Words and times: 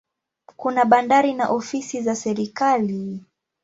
Kuna 0.55 0.85
bandari 0.85 1.33
na 1.33 1.49
ofisi 1.49 2.01
za 2.01 2.15
serikali. 2.15 3.23